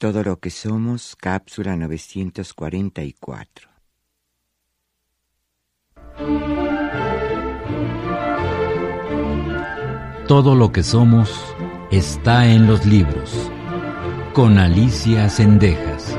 [0.00, 3.68] Todo lo que somos, cápsula 944.
[10.26, 11.54] Todo lo que somos
[11.90, 13.50] está en los libros.
[14.32, 16.16] Con Alicia Sendejas.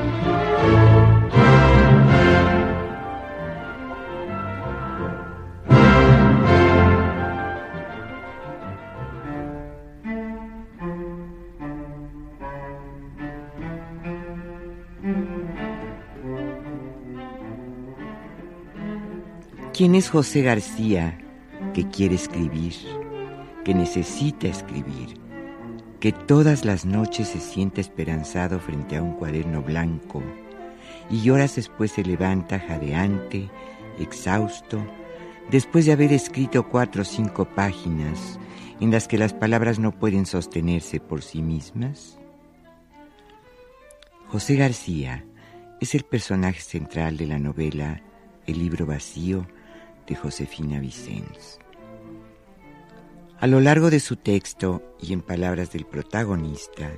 [19.74, 21.18] ¿Quién es José García
[21.72, 22.74] que quiere escribir,
[23.64, 25.18] que necesita escribir,
[25.98, 30.22] que todas las noches se siente esperanzado frente a un cuaderno blanco
[31.10, 33.48] y horas después se levanta jadeante,
[33.98, 34.86] exhausto,
[35.50, 38.38] después de haber escrito cuatro o cinco páginas
[38.78, 42.18] en las que las palabras no pueden sostenerse por sí mismas?
[44.28, 45.24] José García
[45.80, 48.02] es el personaje central de la novela
[48.46, 49.46] El libro vacío
[50.06, 51.58] de Josefina Vicens.
[53.38, 56.92] A lo largo de su texto y en palabras del protagonista,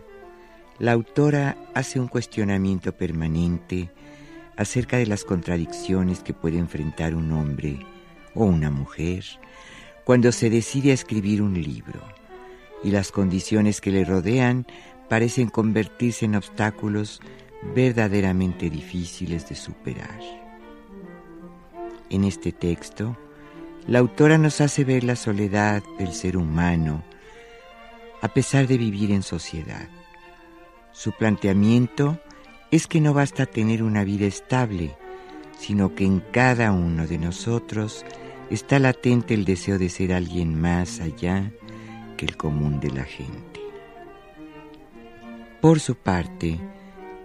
[0.78, 3.90] la autora hace un cuestionamiento permanente
[4.56, 7.78] acerca de las contradicciones que puede enfrentar un hombre
[8.34, 9.24] o una mujer
[10.04, 12.00] cuando se decide a escribir un libro
[12.82, 14.66] y las condiciones que le rodean
[15.08, 17.20] parecen convertirse en obstáculos
[17.74, 20.43] verdaderamente difíciles de superar.
[22.14, 23.16] En este texto,
[23.88, 27.02] la autora nos hace ver la soledad del ser humano
[28.22, 29.88] a pesar de vivir en sociedad.
[30.92, 32.20] Su planteamiento
[32.70, 34.94] es que no basta tener una vida estable,
[35.58, 38.04] sino que en cada uno de nosotros
[38.48, 41.50] está latente el deseo de ser alguien más allá
[42.16, 43.60] que el común de la gente.
[45.60, 46.60] Por su parte,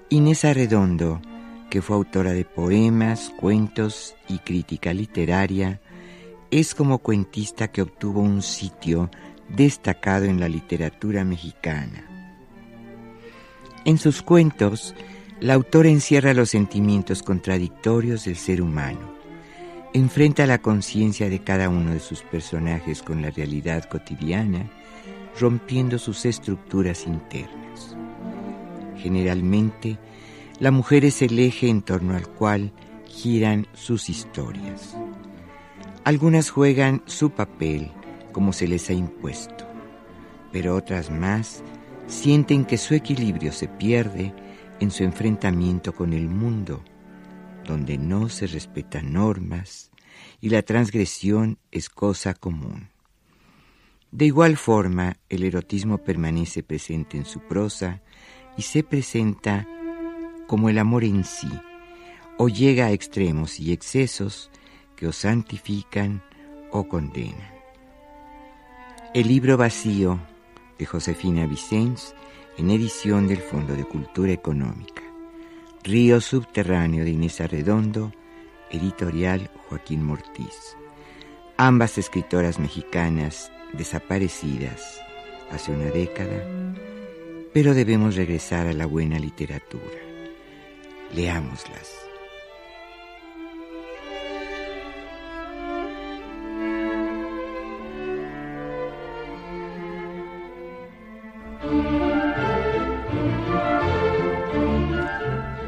[0.09, 1.21] Inés Arredondo
[1.69, 5.79] que fue autora de poemas, cuentos y crítica literaria,
[6.51, 9.09] es como cuentista que obtuvo un sitio
[9.49, 12.05] destacado en la literatura mexicana.
[13.85, 14.95] En sus cuentos,
[15.39, 19.15] la autora encierra los sentimientos contradictorios del ser humano,
[19.93, 24.69] enfrenta la conciencia de cada uno de sus personajes con la realidad cotidiana,
[25.39, 27.95] rompiendo sus estructuras internas.
[28.97, 29.97] Generalmente,
[30.59, 32.73] la mujer es el eje en torno al cual
[33.07, 34.95] giran sus historias.
[36.03, 37.91] Algunas juegan su papel
[38.31, 39.65] como se les ha impuesto,
[40.51, 41.63] pero otras más
[42.07, 44.33] sienten que su equilibrio se pierde
[44.79, 46.83] en su enfrentamiento con el mundo,
[47.65, 49.91] donde no se respetan normas
[50.41, 52.89] y la transgresión es cosa común.
[54.11, 58.01] De igual forma, el erotismo permanece presente en su prosa
[58.57, 59.67] y se presenta
[60.49, 61.47] como el amor en sí,
[62.39, 64.49] o llega a extremos y excesos
[64.95, 66.23] que os santifican
[66.71, 67.53] o condenan.
[69.13, 70.19] El libro vacío
[70.79, 72.15] de Josefina Vicens
[72.57, 75.03] en edición del Fondo de Cultura Económica.
[75.83, 78.11] Río Subterráneo de Inés Arredondo,
[78.71, 80.75] editorial Joaquín Mortiz.
[81.57, 84.99] Ambas escritoras mexicanas desaparecidas
[85.51, 86.43] hace una década,
[87.53, 90.08] pero debemos regresar a la buena literatura.
[91.13, 92.09] Leámoslas.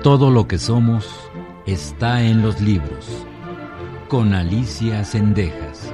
[0.03, 1.07] Todo lo que somos
[1.68, 3.07] está en los libros.
[4.07, 5.94] Con Alicia Sendejas.